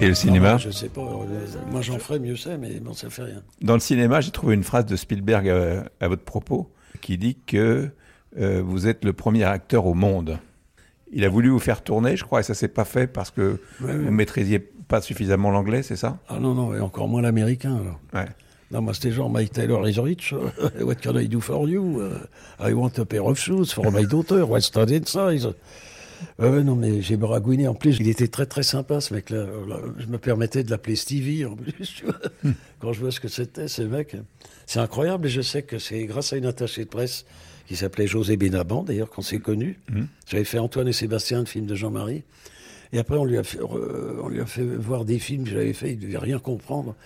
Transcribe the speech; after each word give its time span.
Et 0.00 0.08
le 0.08 0.14
cinéma 0.14 0.56
Je 0.56 0.70
sais 0.70 0.88
pas. 0.88 1.00
euh, 1.02 1.46
Moi, 1.70 1.80
j'en 1.82 1.98
ferais 1.98 2.18
mieux 2.18 2.36
c'est, 2.36 2.56
mais 2.58 2.80
bon, 2.80 2.92
ça 2.94 3.10
fait 3.10 3.22
rien. 3.24 3.42
Dans 3.60 3.74
le 3.74 3.80
cinéma, 3.80 4.20
j'ai 4.20 4.30
trouvé 4.30 4.54
une 4.54 4.62
phrase 4.64 4.86
de 4.86 4.96
Spielberg 4.96 5.48
à, 5.48 5.84
à 6.00 6.08
votre 6.08 6.22
propos 6.24 6.70
qui 7.00 7.18
dit 7.18 7.36
que 7.46 7.90
euh, 8.38 8.62
vous 8.64 8.86
êtes 8.86 9.04
le 9.04 9.12
premier 9.12 9.44
acteur 9.44 9.86
au 9.86 9.94
monde. 9.94 10.38
Il 11.12 11.24
a 11.24 11.28
voulu 11.28 11.48
vous 11.50 11.58
faire 11.58 11.82
tourner, 11.82 12.16
je 12.16 12.24
crois, 12.24 12.40
et 12.40 12.42
ça 12.44 12.54
s'est 12.54 12.68
pas 12.68 12.84
fait 12.84 13.06
parce 13.06 13.30
que 13.30 13.60
Ouais, 13.82 13.96
vous 13.96 14.04
ouais. 14.04 14.10
maîtrisiez 14.10 14.58
pas 14.58 15.00
suffisamment 15.00 15.50
l'anglais, 15.50 15.82
c'est 15.82 15.96
ça? 15.96 16.18
Ah 16.28 16.38
non, 16.40 16.54
non, 16.54 16.74
et 16.74 16.80
encore 16.80 17.08
moins 17.08 17.22
l'américain. 17.22 17.78
Ouais. 18.14 18.26
Non, 18.70 18.80
moi, 18.82 18.94
c'était 18.94 19.10
genre, 19.10 19.28
My 19.32 19.48
Taylor 19.48 19.86
is 19.88 19.98
rich. 19.98 20.32
What 20.80 20.96
can 21.02 21.16
I 21.18 21.26
do 21.28 21.40
for 21.40 21.68
you? 21.68 22.00
I 22.60 22.72
want 22.72 22.92
a 22.98 23.04
pair 23.04 23.24
of 23.24 23.36
shoes 23.36 23.72
for 23.72 23.90
my 23.90 24.04
daughter. 24.06 24.44
What's 24.46 24.70
that 24.72 24.86
in 24.86 25.02
ouais, 26.38 26.62
non, 26.62 26.74
mais 26.74 27.02
j'ai 27.02 27.16
baragouiné. 27.16 27.68
En 27.68 27.74
plus, 27.74 27.98
il 28.00 28.08
était 28.08 28.28
très, 28.28 28.46
très 28.46 28.62
sympa, 28.62 29.00
ce 29.00 29.14
mec-là. 29.14 29.46
Je 29.98 30.06
me 30.06 30.18
permettais 30.18 30.62
de 30.62 30.70
l'appeler 30.70 30.96
Stevie, 30.96 31.44
en 31.44 31.56
plus, 31.56 31.94
tu 31.94 32.04
vois. 32.04 32.20
Quand 32.78 32.92
je 32.92 33.00
vois 33.00 33.10
ce 33.10 33.20
que 33.20 33.28
c'était, 33.28 33.68
ce 33.68 33.82
mec. 33.82 34.16
C'est 34.66 34.80
incroyable, 34.80 35.26
et 35.26 35.30
je 35.30 35.40
sais 35.40 35.62
que 35.62 35.78
c'est 35.78 36.04
grâce 36.04 36.32
à 36.32 36.36
une 36.36 36.46
attachée 36.46 36.84
de 36.84 36.90
presse 36.90 37.24
qui 37.66 37.76
s'appelait 37.76 38.06
José 38.06 38.36
Benaban, 38.36 38.82
d'ailleurs, 38.82 39.10
qu'on 39.10 39.22
s'est 39.22 39.38
connu. 39.38 39.78
J'avais 40.28 40.44
fait 40.44 40.58
Antoine 40.58 40.88
et 40.88 40.92
Sébastien, 40.92 41.40
le 41.40 41.46
film 41.46 41.66
de 41.66 41.74
Jean-Marie. 41.74 42.24
Et 42.92 42.98
après, 42.98 43.16
on 43.16 43.24
lui 43.24 43.38
a 43.38 43.44
fait, 43.44 43.60
euh, 43.60 44.20
on 44.22 44.28
lui 44.28 44.40
a 44.40 44.46
fait 44.46 44.64
voir 44.64 45.04
des 45.04 45.18
films 45.18 45.44
que 45.44 45.50
j'avais 45.50 45.72
fait, 45.72 45.92
il 45.92 45.98
devait 45.98 46.18
rien 46.18 46.38
comprendre. 46.38 46.96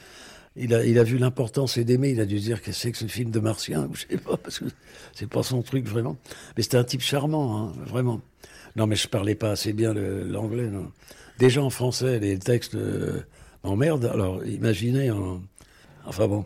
Il 0.57 0.73
a, 0.73 0.85
il 0.85 0.99
a 0.99 1.03
vu 1.03 1.19
l'importance 1.19 1.77
et 1.77 1.85
d'aimer, 1.85 2.11
il 2.11 2.21
a 2.21 2.27
dû 2.27 2.39
se 2.39 2.45
dire 2.45 2.63
que 2.63 2.73
c'est 2.73 2.93
que 2.93 2.99
ce 2.99 3.07
film 3.07 3.31
de 3.31 3.41
Martien, 3.41 3.89
ou 3.91 3.95
je 3.95 4.07
sais 4.09 4.17
pas, 4.17 4.37
parce 4.37 4.61
que 4.61 4.67
c'est 5.13 5.29
pas 5.29 5.43
son 5.43 5.63
truc 5.63 5.87
vraiment. 5.87 6.17
Mais 6.57 6.63
c'était 6.63 6.77
un 6.77 6.85
type 6.85 7.03
charmant, 7.03 7.59
hein, 7.59 7.73
vraiment. 7.87 8.21
Non, 8.77 8.87
mais 8.87 8.97
je 8.97 9.09
parlais 9.09 9.35
pas 9.35 9.51
assez 9.51 9.73
bien 9.73 9.95
l'anglais. 9.95 10.69
Déjà 11.39 11.63
en 11.63 11.71
français, 11.71 12.19
les 12.19 12.39
textes 12.39 12.75
euh, 12.75 13.21
m'emmerdent, 13.63 14.07
alors 14.07 14.45
imaginez 14.45 15.11
en... 15.11 15.41
Enfin 16.07 16.27
bon. 16.27 16.45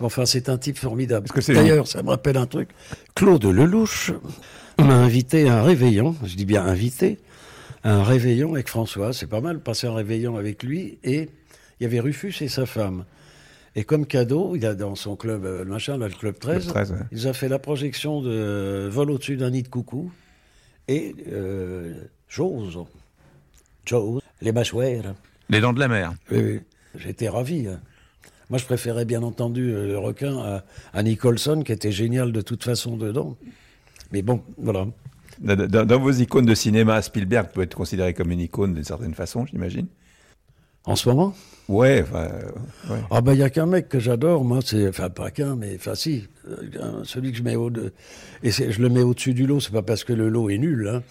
Enfin, 0.00 0.26
c'est 0.26 0.48
un 0.48 0.58
type 0.58 0.78
formidable. 0.78 1.28
D'ailleurs, 1.48 1.86
ça 1.86 2.02
me 2.02 2.08
rappelle 2.08 2.36
un 2.36 2.46
truc. 2.46 2.70
Claude 3.14 3.44
Lelouch 3.44 4.12
m'a 4.78 4.96
invité 4.96 5.48
à 5.48 5.60
un 5.60 5.62
réveillon, 5.62 6.16
je 6.24 6.34
dis 6.34 6.46
bien 6.46 6.64
invité, 6.64 7.18
à 7.84 7.94
un 7.94 8.02
réveillon 8.02 8.54
avec 8.54 8.68
François. 8.68 9.12
C'est 9.12 9.26
pas 9.26 9.40
mal, 9.40 9.60
passer 9.60 9.86
un 9.86 9.94
réveillon 9.94 10.36
avec 10.36 10.62
lui. 10.62 10.98
Et 11.04 11.28
il 11.78 11.82
y 11.82 11.86
avait 11.86 12.00
Rufus 12.00 12.34
et 12.40 12.48
sa 12.48 12.66
femme. 12.66 13.04
Et 13.76 13.84
comme 13.84 14.06
cadeau, 14.06 14.54
il 14.56 14.66
a 14.66 14.74
dans 14.74 14.94
son 14.94 15.16
club, 15.16 15.44
euh, 15.44 15.64
le 15.64 15.70
machin, 15.70 15.96
là, 15.96 16.08
le 16.08 16.14
club 16.14 16.38
13, 16.38 16.66
Le 16.66 16.72
13, 16.72 16.92
ouais. 16.92 16.98
il 17.10 17.18
nous 17.18 17.26
a 17.26 17.32
fait 17.32 17.48
la 17.48 17.58
projection 17.58 18.20
de 18.20 18.88
Vol 18.90 19.10
au-dessus 19.10 19.36
d'un 19.36 19.50
nid 19.50 19.62
de 19.62 19.68
coucou 19.68 20.10
et 20.92 21.14
euh, 21.30 21.94
Chose. 22.28 22.78
Chose. 23.84 24.20
Les 24.40 24.52
mâchoires. 24.52 25.14
Les 25.48 25.60
dents 25.60 25.72
de 25.72 25.80
la 25.80 25.88
mer. 25.88 26.14
Oui, 26.30 26.38
oui. 26.42 26.60
J'étais 26.96 27.28
ravi. 27.28 27.66
hein. 27.68 27.80
Moi, 28.50 28.58
je 28.58 28.64
préférais 28.64 29.04
bien 29.04 29.22
entendu 29.22 29.72
euh, 29.72 29.86
le 29.86 29.98
requin 29.98 30.38
à, 30.38 30.64
à 30.92 31.02
Nicholson, 31.02 31.62
qui 31.64 31.72
était 31.72 31.92
génial 31.92 32.32
de 32.32 32.40
toute 32.40 32.64
façon 32.64 32.96
dedans. 32.96 33.36
Mais 34.12 34.22
bon, 34.22 34.42
voilà. 34.58 34.86
Dans 35.40 35.98
vos 36.00 36.10
icônes 36.12 36.44
de 36.46 36.54
cinéma, 36.54 37.00
Spielberg 37.02 37.48
peut 37.52 37.62
être 37.62 37.74
considéré 37.74 38.12
comme 38.14 38.30
une 38.30 38.40
icône 38.40 38.74
d'une 38.74 38.84
certaine 38.84 39.14
façon, 39.14 39.46
j'imagine. 39.46 39.86
En 40.84 40.96
ce 40.96 41.08
moment? 41.08 41.34
Ouais, 41.68 42.02
enfin, 42.02 42.24
euh, 42.28 42.92
ouais. 42.92 43.00
Ah 43.10 43.20
ben, 43.20 43.32
il 43.34 43.38
y 43.38 43.42
a 43.42 43.50
qu'un 43.50 43.66
mec 43.66 43.88
que 43.88 44.00
j'adore, 44.00 44.44
moi, 44.44 44.58
c'est... 44.64 44.88
Enfin, 44.88 45.08
pas 45.10 45.30
qu'un, 45.30 45.54
mais... 45.54 45.76
Enfin, 45.76 45.94
si. 45.94 46.26
euh, 46.48 47.02
Celui 47.04 47.30
que 47.30 47.38
je 47.38 47.42
mets 47.44 47.54
au... 47.54 47.70
De, 47.70 47.92
et 48.42 48.50
je 48.50 48.82
le 48.82 48.88
mets 48.88 49.02
au-dessus 49.02 49.32
du 49.32 49.46
lot, 49.46 49.60
c'est 49.60 49.72
pas 49.72 49.82
parce 49.82 50.02
que 50.02 50.12
le 50.12 50.28
lot 50.28 50.50
est 50.50 50.58
nul, 50.58 50.88
hein. 50.88 51.02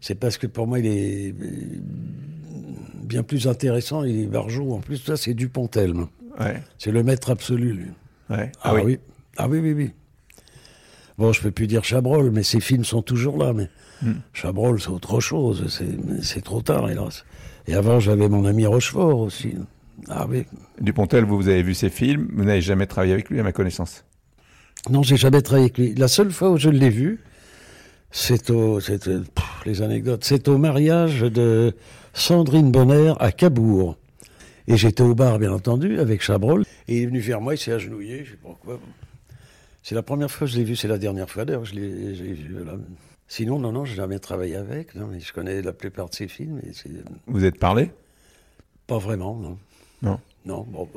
C'est 0.00 0.14
parce 0.14 0.38
que 0.38 0.46
pour 0.46 0.68
moi, 0.68 0.78
il 0.78 0.86
est 0.86 1.32
euh, 1.32 1.44
bien 3.02 3.22
plus 3.24 3.48
intéressant, 3.48 4.04
il 4.04 4.20
est 4.20 4.26
barjot. 4.26 4.72
En 4.74 4.80
plus, 4.80 4.98
ça, 4.98 5.16
c'est 5.16 5.34
Dupontel. 5.34 5.92
ouais, 6.38 6.62
C'est 6.78 6.92
le 6.92 7.02
maître 7.02 7.30
absolu, 7.30 7.72
lui. 7.72 7.86
ouais. 8.30 8.52
Ah, 8.62 8.74
oui. 8.76 8.98
Ah 9.36 9.48
oui, 9.48 9.58
oui, 9.58 9.72
oui. 9.72 9.90
Bon, 11.18 11.32
je 11.32 11.40
peux 11.40 11.50
plus 11.50 11.66
dire 11.66 11.84
Chabrol, 11.84 12.30
mais 12.30 12.42
ses 12.42 12.60
films 12.60 12.84
sont 12.84 13.02
toujours 13.02 13.38
là. 13.38 13.52
Mais 13.52 13.68
Chabrol, 14.32 14.80
c'est 14.80 14.90
autre 14.90 15.20
chose. 15.20 15.66
C'est- 16.22 16.40
trop 16.42 16.60
tard, 16.60 16.90
hélas. 16.90 17.24
Et 17.66 17.74
avant, 17.74 18.00
j'avais 18.00 18.28
mon 18.28 18.44
ami 18.44 18.66
Rochefort 18.66 19.18
aussi. 19.20 19.54
Ah 20.08 20.26
oui. 20.28 20.44
Dupontel, 20.80 21.24
vous, 21.24 21.36
vous 21.36 21.48
avez 21.48 21.62
vu 21.62 21.72
ses 21.74 21.88
films, 21.88 22.28
vous 22.34 22.44
n'avez 22.44 22.60
jamais 22.60 22.86
travaillé 22.86 23.14
avec 23.14 23.30
lui, 23.30 23.40
à 23.40 23.42
ma 23.42 23.52
connaissance. 23.52 24.04
Non, 24.90 25.02
j'ai 25.02 25.16
jamais 25.16 25.40
travaillé 25.42 25.64
avec 25.64 25.78
lui. 25.78 25.94
La 25.94 26.06
seule 26.08 26.30
fois 26.30 26.50
où 26.50 26.58
je 26.58 26.68
l'ai 26.68 26.90
vu, 26.90 27.20
c'est 28.10 28.50
au, 28.50 28.78
c'est, 28.80 29.08
euh, 29.08 29.20
pff, 29.34 29.46
les 29.64 29.80
anecdotes, 29.82 30.22
c'est 30.22 30.48
au 30.48 30.58
mariage 30.58 31.20
de 31.22 31.74
Sandrine 32.12 32.70
Bonner 32.70 33.14
à 33.18 33.32
Cabourg. 33.32 33.96
Et 34.68 34.76
j'étais 34.76 35.02
au 35.02 35.14
bar, 35.14 35.38
bien 35.38 35.52
entendu, 35.52 35.98
avec 35.98 36.22
Chabrol. 36.22 36.64
Et 36.88 36.98
il 36.98 37.02
est 37.04 37.06
venu 37.06 37.20
vers 37.20 37.40
moi, 37.40 37.54
il 37.54 37.58
s'est 37.58 37.72
agenouillé, 37.72 38.24
je 38.24 38.32
sais 38.32 38.36
pas 38.36 38.56
quoi. 38.62 38.78
C'est 39.86 39.94
la 39.94 40.02
première 40.02 40.28
fois 40.28 40.48
que 40.48 40.52
je 40.52 40.58
l'ai 40.58 40.64
vu, 40.64 40.74
c'est 40.74 40.88
la 40.88 40.98
dernière 40.98 41.30
fois 41.30 41.44
d'ailleurs 41.44 41.62
que 41.62 41.68
je 41.68 41.74
l'ai 41.76 42.32
vu. 42.32 42.58
Sinon, 43.28 43.60
non, 43.60 43.70
non, 43.70 43.84
j'ai 43.84 43.94
jamais 43.94 44.18
travaillé 44.18 44.56
avec. 44.56 44.96
Non, 44.96 45.06
mais 45.06 45.20
je 45.20 45.32
connais 45.32 45.62
la 45.62 45.72
plupart 45.72 46.08
de 46.08 46.14
ses 46.16 46.26
films, 46.26 46.60
mais 46.60 46.72
c'est 46.72 46.90
Vous 47.28 47.44
êtes 47.44 47.60
parlé? 47.60 47.92
Pas 48.88 48.98
vraiment, 48.98 49.36
non. 49.36 49.56
Non. 50.02 50.18
Non, 50.44 50.66
bon, 50.68 50.88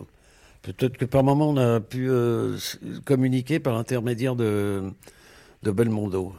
peut-être 0.64 0.98
que 0.98 1.06
par 1.06 1.24
moment 1.24 1.52
on 1.52 1.58
a 1.58 1.80
pu 1.80 2.10
euh, 2.10 2.58
communiquer 3.06 3.60
par 3.60 3.76
l'intermédiaire 3.76 4.36
de, 4.36 4.92
de 5.62 5.70
Belmondo. 5.70 6.34